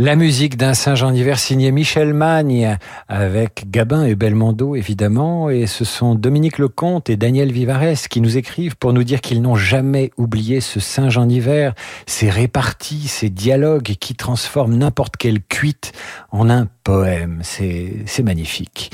La 0.08 0.16
musique 0.16 0.56
d'un 0.56 0.74
Saint-Jean 0.74 1.12
d'hiver 1.12 1.38
signé 1.38 1.70
Michel 1.74 2.14
Magne 2.14 2.78
avec 3.10 3.70
Gabin 3.70 4.06
et 4.06 4.16
Belmondo 4.16 4.74
évidemment 4.74 5.50
et 5.50 5.68
ce 5.68 5.84
sont 5.84 6.16
Dominique 6.16 6.60
Lecomte 6.60 7.10
et 7.10 7.18
Daniel 7.18 7.52
Vivares 7.52 8.08
qui 8.10 8.22
nous 8.22 8.38
écrivent 8.38 8.78
pour 8.78 8.94
nous 8.94 9.04
dire 9.04 9.20
qu'ils 9.20 9.42
n'ont 9.42 9.58
jamais 9.58 10.12
oublié 10.16 10.62
ce 10.62 10.80
Saint-Jean 10.80 11.26
d'hiver, 11.26 11.74
ses 12.06 12.30
réparties, 12.30 13.10
ses 13.10 13.30
dialogues 13.30 13.98
qui 14.00 14.16
transforment 14.16 14.78
n'importe 14.78 15.18
quelle 15.18 15.42
cuite 15.42 15.92
en 16.32 16.50
un 16.50 16.70
poème. 16.86 17.42
C'est 17.44 18.24
magnifique. 18.24 18.92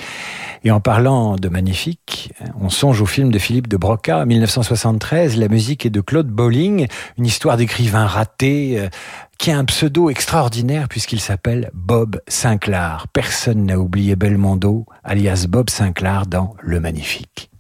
Et 0.65 0.71
en 0.71 0.79
parlant 0.79 1.35
de 1.35 1.49
magnifique, 1.49 2.31
on 2.59 2.69
songe 2.69 3.01
au 3.01 3.05
film 3.05 3.31
de 3.31 3.37
Philippe 3.37 3.67
de 3.67 3.75
Broca, 3.75 4.25
1973. 4.25 5.35
La 5.35 5.49
musique 5.49 5.85
est 5.85 5.89
de 5.89 5.99
Claude 5.99 6.29
Bolling, 6.29 6.87
une 7.17 7.25
histoire 7.25 7.57
d'écrivain 7.57 8.05
raté 8.05 8.79
euh, 8.79 8.87
qui 9.37 9.51
a 9.51 9.57
un 9.57 9.65
pseudo 9.65 10.09
extraordinaire 10.09 10.87
puisqu'il 10.87 11.19
s'appelle 11.19 11.69
Bob 11.73 12.21
Sinclair. 12.27 13.07
Personne 13.13 13.65
n'a 13.65 13.79
oublié 13.79 14.15
Belmondo, 14.15 14.85
alias 15.03 15.45
Bob 15.47 15.69
Sinclair 15.69 16.25
dans 16.25 16.55
Le 16.61 16.79
Magnifique. 16.79 17.52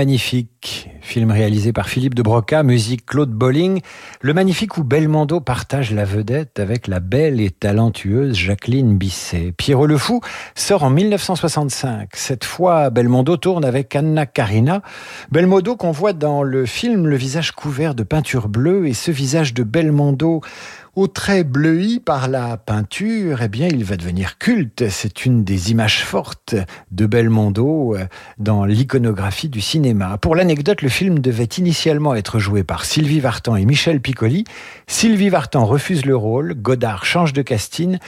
Magnifique, 0.00 0.88
film 1.02 1.30
réalisé 1.30 1.74
par 1.74 1.90
Philippe 1.90 2.14
de 2.14 2.22
Broca, 2.22 2.62
musique 2.62 3.04
Claude 3.04 3.32
Bolling. 3.32 3.82
Le 4.22 4.32
Magnifique 4.32 4.78
où 4.78 4.82
Belmondo 4.82 5.40
partage 5.40 5.92
la 5.92 6.06
vedette 6.06 6.58
avec 6.58 6.86
la 6.86 7.00
belle 7.00 7.38
et 7.38 7.50
talentueuse 7.50 8.34
Jacqueline 8.34 8.96
Bisset. 8.96 9.52
Pierrot 9.54 9.86
le 9.86 9.98
Fou 9.98 10.22
sort 10.54 10.84
en 10.84 10.88
1965. 10.88 12.08
Cette 12.14 12.46
fois, 12.46 12.88
Belmondo 12.88 13.36
tourne 13.36 13.62
avec 13.62 13.94
Anna 13.94 14.24
Karina. 14.24 14.80
Belmondo 15.30 15.76
qu'on 15.76 15.90
voit 15.90 16.14
dans 16.14 16.42
le 16.42 16.64
film 16.64 17.06
le 17.06 17.16
visage 17.16 17.52
couvert 17.52 17.94
de 17.94 18.02
peinture 18.02 18.48
bleue 18.48 18.88
et 18.88 18.94
ce 18.94 19.10
visage 19.10 19.52
de 19.52 19.64
Belmondo 19.64 20.40
Au 20.96 21.06
trait 21.06 21.44
bleui 21.44 22.00
par 22.00 22.26
la 22.26 22.56
peinture, 22.56 23.42
eh 23.42 23.48
bien, 23.48 23.68
il 23.68 23.84
va 23.84 23.96
devenir 23.96 24.38
culte. 24.38 24.88
C'est 24.88 25.24
une 25.24 25.44
des 25.44 25.70
images 25.70 26.04
fortes 26.04 26.56
de 26.90 27.06
Belmondo 27.06 27.94
euh, 27.94 28.06
dans 28.38 28.64
l'iconographie 28.64 29.48
du 29.48 29.60
cinéma. 29.60 30.18
Pour 30.18 30.34
l'anecdote, 30.34 30.82
le 30.82 30.88
film 30.88 31.20
devait 31.20 31.44
initialement 31.44 32.16
être 32.16 32.40
joué 32.40 32.64
par 32.64 32.84
Sylvie 32.84 33.20
Vartan 33.20 33.54
et 33.54 33.66
Michel 33.66 34.00
Piccoli. 34.00 34.44
Sylvie 34.88 35.28
Vartan 35.28 35.64
refuse 35.64 36.04
le 36.04 36.16
rôle, 36.16 36.54
Godard 36.54 37.04
change 37.04 37.32
de 37.32 37.42
casting 37.42 37.98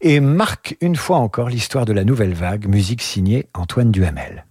et 0.00 0.18
marque 0.18 0.76
une 0.80 0.96
fois 0.96 1.18
encore 1.18 1.48
l'histoire 1.48 1.84
de 1.84 1.92
la 1.92 2.02
nouvelle 2.02 2.34
vague, 2.34 2.66
musique 2.66 3.02
signée 3.02 3.46
Antoine 3.54 3.92
Duhamel. 3.92 4.44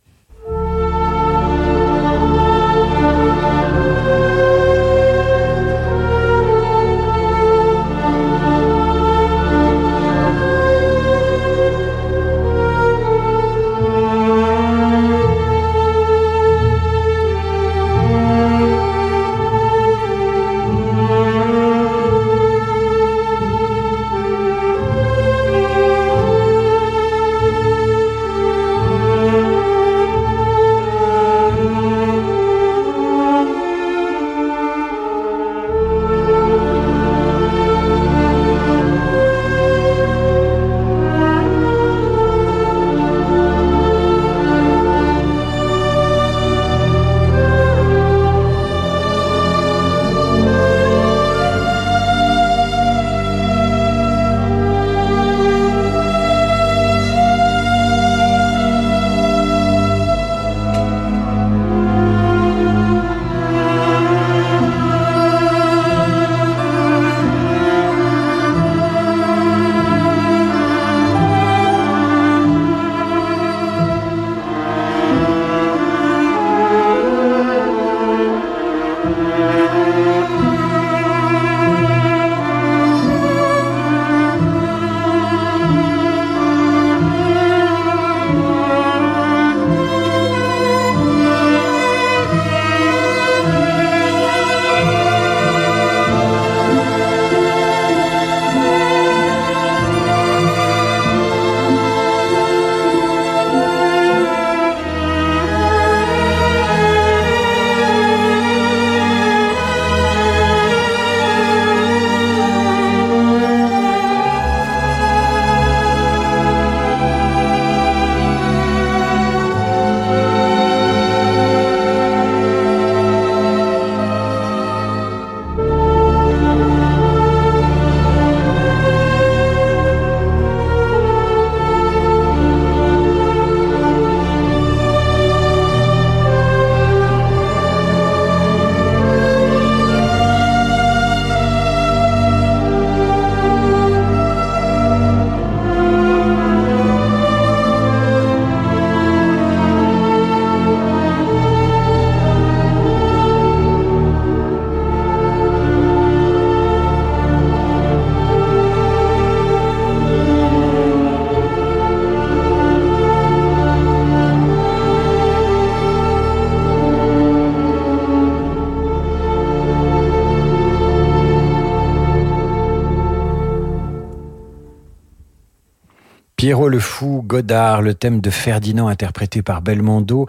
Le 176.68 176.80
Fou, 176.80 177.24
Godard, 177.26 177.82
le 177.82 177.94
thème 177.94 178.22
de 178.22 178.30
Ferdinand 178.30 178.88
interprété 178.88 179.42
par 179.42 179.62
Belmondo. 179.62 180.28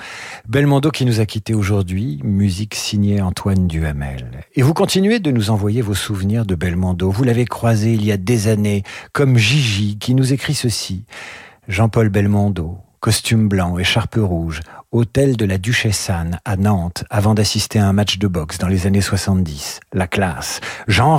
Belmondo 0.49 0.91
qui 0.91 1.05
nous 1.05 1.21
a 1.21 1.27
quittés 1.27 1.55
aujourd'hui, 1.55 2.21
musique 2.25 2.75
signée 2.75 3.21
Antoine 3.21 3.67
Duhamel. 3.67 4.43
Et 4.55 4.63
vous 4.63 4.75
continuez 4.75 5.19
de 5.19 5.31
nous 5.31 5.51
envoyer 5.51 5.83
vos 5.83 5.95
souvenirs 5.95 6.47
de 6.47 6.55
Belmondo. 6.55 7.11
Vous 7.11 7.25
l'avez 7.25 7.45
croisé 7.45 7.93
il 7.93 8.05
y 8.05 8.13
a 8.13 8.17
des 8.17 8.49
années, 8.49 8.83
comme 9.13 9.37
Gigi 9.37 9.99
qui 9.99 10.15
nous 10.15 10.33
écrit 10.33 10.55
ceci. 10.55 11.05
Jean-Paul 11.69 12.09
Belmondo, 12.09 12.79
costume 13.01 13.49
blanc, 13.49 13.79
écharpe 13.79 14.17
rouge, 14.17 14.61
hôtel 14.93 15.39
de 15.39 15.47
la 15.47 15.57
Duchesse 15.57 16.11
Anne 16.11 16.39
à 16.45 16.57
Nantes 16.57 17.05
avant 17.09 17.33
d'assister 17.33 17.79
à 17.79 17.89
un 17.89 17.95
match 17.95 18.19
de 18.19 18.29
boxe 18.29 18.59
dans 18.59 18.69
les 18.69 18.87
années 18.87 19.01
70. 19.01 19.81
La 19.95 20.07
classe. 20.07 20.61
Jean. 20.87 21.13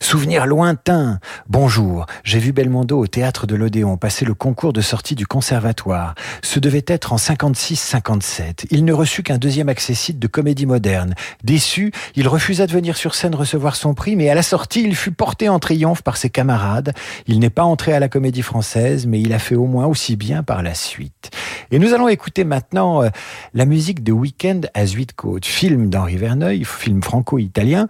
Souvenir 0.00 0.46
lointain. 0.46 1.20
Bonjour. 1.48 2.06
J'ai 2.24 2.38
vu 2.38 2.52
Belmondo 2.52 2.98
au 2.98 3.06
théâtre 3.06 3.46
de 3.46 3.54
l'Odéon 3.54 3.96
passer 3.96 4.24
le 4.24 4.34
concours 4.34 4.72
de 4.72 4.80
sortie 4.80 5.14
du 5.14 5.26
conservatoire. 5.26 6.14
Ce 6.42 6.58
devait 6.58 6.84
être 6.86 7.12
en 7.12 7.16
56-57. 7.16 8.66
Il 8.70 8.84
ne 8.84 8.92
reçut 8.92 9.22
qu'un 9.22 9.38
deuxième 9.38 9.68
accessite 9.68 10.18
de 10.18 10.26
comédie 10.26 10.66
moderne. 10.66 11.14
Déçu, 11.44 11.92
il 12.16 12.28
refusa 12.28 12.66
de 12.66 12.72
venir 12.72 12.96
sur 12.96 13.14
scène 13.14 13.34
recevoir 13.34 13.76
son 13.76 13.94
prix, 13.94 14.16
mais 14.16 14.28
à 14.28 14.34
la 14.34 14.42
sortie, 14.42 14.82
il 14.82 14.96
fut 14.96 15.12
porté 15.12 15.48
en 15.48 15.58
triomphe 15.58 16.02
par 16.02 16.16
ses 16.16 16.30
camarades. 16.30 16.92
Il 17.26 17.38
n'est 17.38 17.50
pas 17.50 17.64
entré 17.64 17.92
à 17.92 18.00
la 18.00 18.08
comédie 18.08 18.42
française, 18.42 19.06
mais 19.06 19.20
il 19.20 19.32
a 19.32 19.38
fait 19.38 19.54
au 19.54 19.66
moins 19.66 19.86
aussi 19.86 20.16
bien 20.16 20.42
par 20.42 20.62
la 20.62 20.74
suite. 20.74 21.30
Et 21.70 21.78
nous 21.78 21.94
allons 21.94 22.08
écouter 22.08 22.44
maintenant 22.44 23.05
la 23.54 23.64
musique 23.64 24.02
de 24.02 24.12
Weekend 24.12 24.70
à 24.74 24.86
Zuidcote, 24.86 25.44
film 25.44 25.88
d'Henri 25.90 26.16
Verneuil, 26.16 26.64
film 26.64 27.02
franco-italien, 27.02 27.88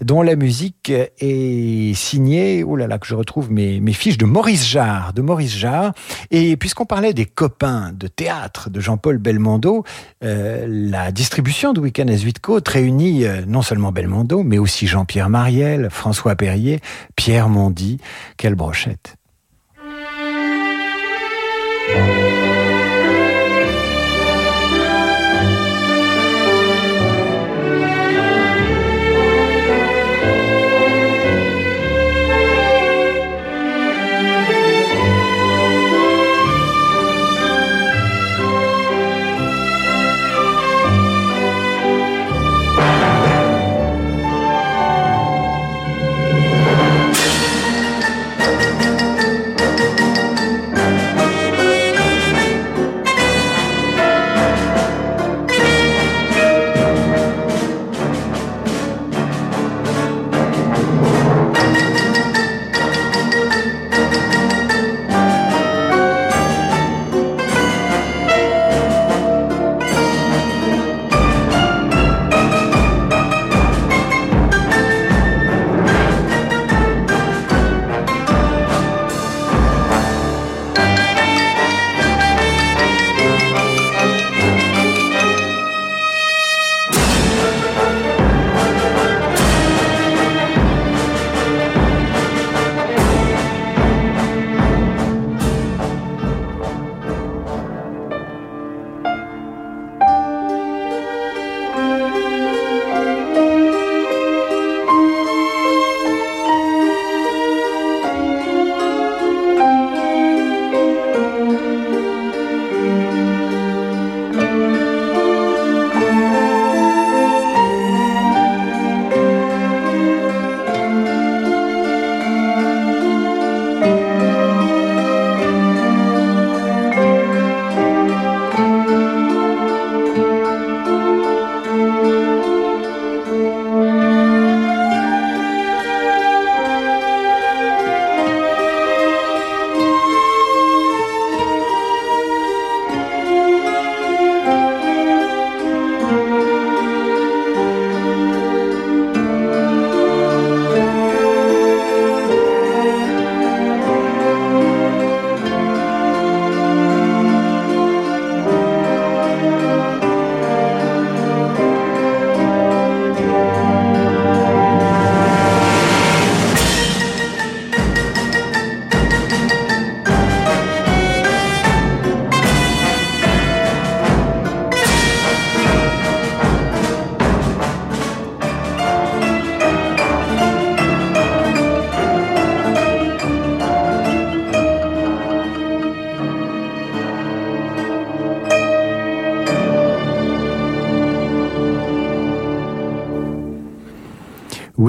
dont 0.00 0.22
la 0.22 0.36
musique 0.36 0.90
est 0.90 1.94
signée, 1.94 2.64
oh 2.64 2.76
là 2.76 2.86
là, 2.86 2.98
que 2.98 3.06
je 3.06 3.14
retrouve 3.14 3.50
mes, 3.50 3.80
mes 3.80 3.92
fiches 3.92 4.18
de 4.18 4.24
Maurice 4.24 4.66
Jarre, 4.66 5.12
de 5.12 5.22
Maurice 5.22 5.56
Jarre. 5.56 5.92
Et 6.30 6.56
puisqu'on 6.56 6.86
parlait 6.86 7.14
des 7.14 7.26
copains 7.26 7.92
de 7.92 8.06
théâtre 8.06 8.70
de 8.70 8.80
Jean-Paul 8.80 9.18
Belmondo, 9.18 9.84
euh, 10.24 10.66
la 10.68 11.12
distribution 11.12 11.72
de 11.72 11.80
Weekend 11.80 12.10
à 12.10 12.16
Zuidcote 12.16 12.68
réunit 12.68 13.24
euh, 13.24 13.42
non 13.46 13.62
seulement 13.62 13.92
Belmondo, 13.92 14.42
mais 14.42 14.58
aussi 14.58 14.86
Jean-Pierre 14.86 15.28
Mariel, 15.28 15.88
François 15.90 16.36
Perrier, 16.36 16.80
Pierre 17.16 17.48
Mondy. 17.48 17.98
Quelle 18.36 18.54
brochette! 18.54 19.16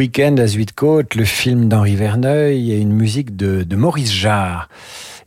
Weekend 0.02 0.40
à 0.40 0.48
Zuidcote, 0.48 1.14
le 1.14 1.26
film 1.26 1.70
d'Henri 1.70 1.96
Verneuil 1.96 2.72
et 2.72 2.80
une 2.80 2.92
musique 2.92 3.36
de, 3.36 3.64
Maurice 3.76 4.12
Jarre 4.12 4.68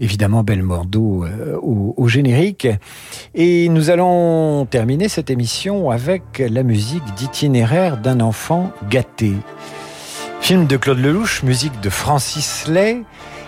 évidemment 0.01 0.43
Belmondo 0.43 1.25
euh, 1.25 1.57
au, 1.63 1.95
au, 1.97 2.09
générique. 2.09 2.67
Et 3.37 3.69
nous 3.69 3.91
allons 3.91 4.67
terminer 4.67 5.09
cette 5.09 5.31
émission 5.31 5.93
avec 5.93 6.41
la 6.41 6.65
musique 6.65 7.05
d'itinéraire 7.17 7.99
d'un 7.99 8.19
enfant 8.19 8.73
gâté. 8.91 9.35
Film 10.41 10.67
de 10.67 10.77
Claude 10.77 10.99
Lelouch, 10.99 11.45
musique 11.45 11.81
de 11.81 11.89
Francis 11.89 12.67
Lay. 12.67 13.03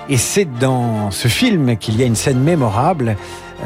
Et 0.08 0.18
c'est 0.18 0.46
dans 0.60 1.10
ce 1.10 1.26
film 1.26 1.76
qu'il 1.76 1.98
y 1.98 2.04
a 2.04 2.06
une 2.06 2.14
scène 2.14 2.38
mémorable 2.38 3.16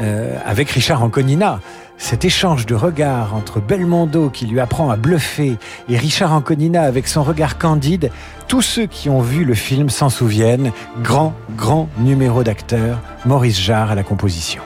euh, 0.01 0.35
avec 0.45 0.71
Richard 0.71 1.03
Anconina. 1.03 1.59
Cet 2.01 2.25
échange 2.25 2.65
de 2.65 2.73
regards 2.73 3.35
entre 3.35 3.61
Belmondo 3.61 4.31
qui 4.31 4.47
lui 4.47 4.59
apprend 4.59 4.89
à 4.89 4.95
bluffer 4.95 5.57
et 5.87 5.97
Richard 5.97 6.33
Anconina 6.33 6.81
avec 6.81 7.07
son 7.07 7.21
regard 7.21 7.59
candide, 7.59 8.11
tous 8.47 8.63
ceux 8.63 8.87
qui 8.87 9.07
ont 9.07 9.21
vu 9.21 9.45
le 9.45 9.53
film 9.53 9.91
s'en 9.91 10.09
souviennent. 10.09 10.71
Grand, 11.03 11.35
grand 11.55 11.89
numéro 11.99 12.43
d'acteur, 12.43 12.99
Maurice 13.23 13.61
Jarre 13.61 13.91
à 13.91 13.95
la 13.95 14.03
composition. 14.03 14.63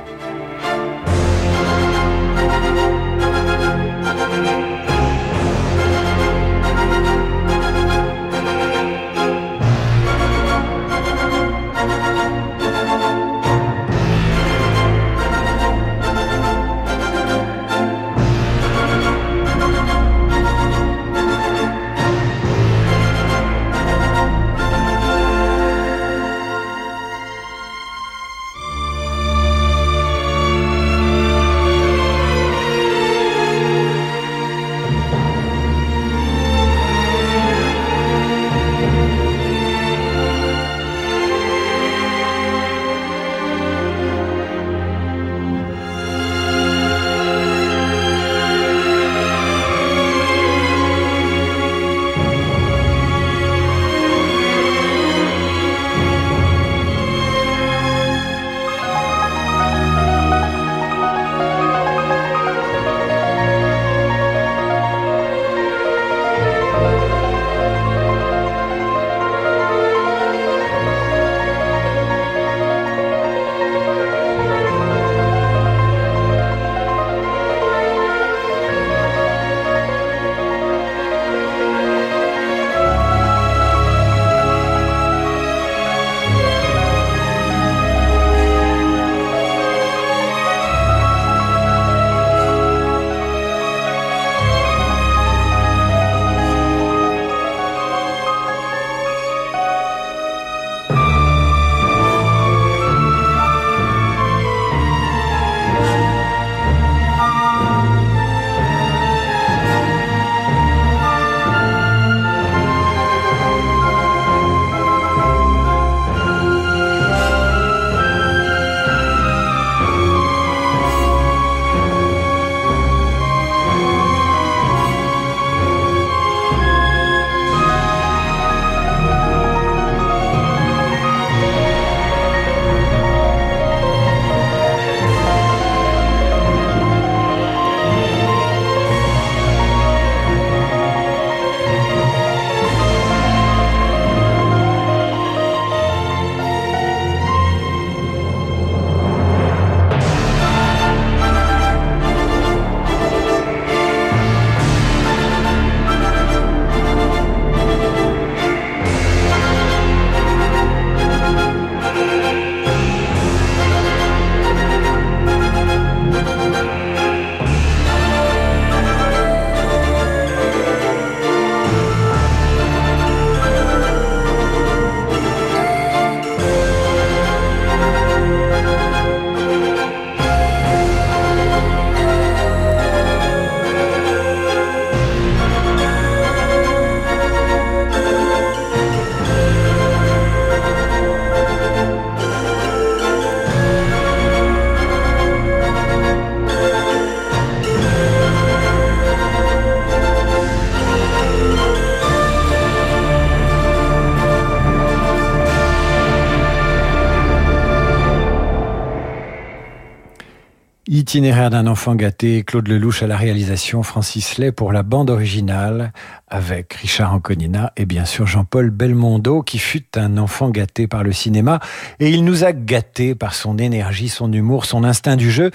Itinéraire 211.06 211.52
d'un 211.52 211.68
enfant 211.68 211.94
gâté, 211.94 212.42
Claude 212.42 212.68
Lelouch 212.68 213.04
à 213.04 213.08
la 213.08 213.16
réalisation, 213.16 213.84
Francis 213.84 214.40
Lay 214.40 214.52
pour 214.52 214.72
la 214.72 214.82
bande 214.82 215.12
originale, 215.12 215.94
avec 216.28 216.74
Richard 216.74 217.14
Anconina 217.14 217.72
et 217.78 217.86
bien 217.86 218.06
sûr 218.06 218.26
Jean-Paul 218.26 218.72
Belmondo, 218.72 219.44
qui 219.44 219.60
fut 219.60 219.86
un 219.96 220.18
enfant 220.18 220.50
gâté 220.50 220.88
par 220.88 221.04
le 221.04 221.12
cinéma, 221.12 221.60
et 222.00 222.10
il 222.10 222.26
nous 222.26 222.44
a 222.44 222.54
gâtés 222.54 223.14
par 223.14 223.36
son 223.36 223.60
énergie, 223.60 224.10
son 224.10 224.34
humour, 224.34 224.66
son 224.66 224.84
instinct 224.84 225.16
du 225.16 225.30
jeu, 225.30 225.52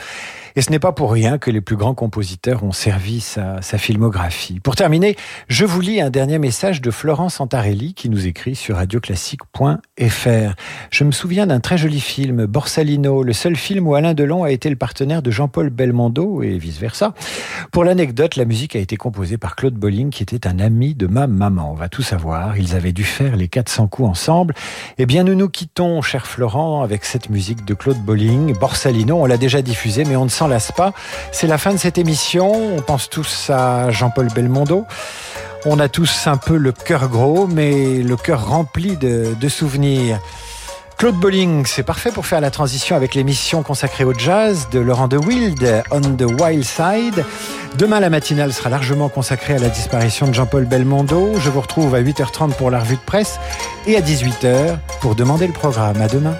et 0.57 0.63
ce 0.63 0.71
n'est 0.71 0.79
pas 0.79 0.93
pour 0.93 1.13
rien 1.13 1.39
que 1.39 1.51
les 1.51 1.61
plus 1.61 1.77
grands 1.77 1.95
compositeurs 1.95 2.65
ont 2.65 2.73
servi 2.73 3.21
sa, 3.21 3.61
filmographie. 3.61 4.61
Pour 4.61 4.77
terminer, 4.77 5.17
je 5.49 5.65
vous 5.65 5.81
lis 5.81 6.01
un 6.01 6.11
dernier 6.11 6.39
message 6.39 6.81
de 6.81 6.91
Florence 6.91 7.41
Antarelli 7.41 7.95
qui 7.95 8.09
nous 8.09 8.27
écrit 8.27 8.55
sur 8.55 8.77
radioclassique.fr. 8.77 10.55
Je 10.91 11.05
me 11.05 11.13
souviens 11.13 11.47
d'un 11.47 11.61
très 11.61 11.79
joli 11.79 12.01
film, 12.01 12.47
Borsalino, 12.47 13.23
le 13.23 13.33
seul 13.33 13.57
film 13.57 13.87
où 13.87 13.95
Alain 13.95 14.15
Delon 14.15 14.45
a 14.45 14.51
été 14.51 14.69
le 14.69 14.77
partenaire 14.77 15.23
de 15.23 15.31
Jean-Paul 15.31 15.71
Belmondo 15.71 16.43
et 16.43 16.59
vice-versa. 16.59 17.15
Pour 17.73 17.85
l'anecdote, 17.85 18.37
la 18.37 18.45
musique 18.45 18.77
a 18.77 18.81
été 18.81 18.97
composée 18.97 19.39
par 19.39 19.57
Claude 19.57 19.75
Bolling 19.75 20.11
qui 20.11 20.23
était 20.23 20.47
un 20.47 20.59
ami 20.59 20.95
de 20.95 21.07
ma 21.07 21.27
maman. 21.27 21.71
On 21.73 21.75
va 21.75 21.89
tout 21.89 22.03
savoir. 22.03 22.59
Ils 22.59 22.75
avaient 22.75 22.93
dû 22.93 23.05
faire 23.05 23.37
les 23.37 23.49
400 23.49 23.89
coups 23.89 24.09
ensemble. 24.09 24.55
Eh 24.99 25.07
bien, 25.07 25.25
nous 25.25 25.35
nous 25.35 25.49
quittons, 25.49 26.03
cher 26.03 26.27
Florent, 26.27 26.83
avec 26.83 27.05
cette 27.05 27.31
musique 27.31 27.65
de 27.65 27.75
Claude 27.75 27.99
Bolling. 27.99 28.55
Borsalino, 28.59 29.17
on 29.17 29.27
l'a 29.27 29.37
déjà 29.37 29.63
diffusé, 29.63 30.05
mais 30.05 30.17
on 30.17 30.25
ne 30.25 30.31
s'en 30.41 30.49
lasse 30.49 30.73
pas. 30.73 30.95
C'est 31.33 31.47
la 31.47 31.59
fin 31.59 31.73
de 31.73 31.77
cette 31.77 31.99
émission. 31.99 32.51
On 32.75 32.81
pense 32.81 33.11
tous 33.11 33.51
à 33.51 33.91
Jean-Paul 33.91 34.29
Belmondo. 34.29 34.87
On 35.67 35.79
a 35.79 35.91
tous 35.91 36.27
un 36.27 36.39
peu 36.39 36.57
le 36.57 36.73
cœur 36.73 37.09
gros, 37.09 37.47
mais 37.47 37.99
le 37.99 38.17
cœur 38.17 38.49
rempli 38.49 38.97
de, 38.97 39.49
souvenirs. 39.49 40.19
Claude 40.97 41.17
Bolling, 41.17 41.67
c'est 41.67 41.83
parfait 41.83 42.11
pour 42.11 42.25
faire 42.25 42.41
la 42.41 42.51
transition 42.51 42.97
avec 42.97 43.15
l'émission 43.15 43.63
consacrée 43.63 44.05
au 44.05 44.15
jazz 44.15 44.69
de 44.73 44.79
Laurent 44.79 45.09
de 45.09 45.19
Wild, 45.19 45.83
On 45.91 46.01
the 46.01 46.41
Wild 46.41 46.65
Side. 46.65 47.23
Demain, 47.77 48.01
la 48.01 48.09
matinale 48.09 48.55
sera 48.55 48.71
largement 48.71 49.11
consacrée 49.11 49.57
à 49.57 49.59
la 49.59 49.69
disparition 49.69 50.27
de 50.27 50.33
Jean-Paul 50.33 50.65
Belmondo. 50.65 51.35
Je 51.39 51.51
vous 51.51 51.61
retrouve 51.61 51.95
à 51.95 52.01
8h30 52.01 52.55
pour 52.55 52.71
la 52.71 52.79
revue 52.79 52.97
de 52.97 53.01
presse 53.05 53.39
et 53.87 53.95
à 53.95 54.01
18h 54.01 54.79
pour 55.03 55.15
demander 55.15 55.47
le 55.47 55.53
programme. 55.53 56.01
À 56.01 56.09
demain. 56.09 56.37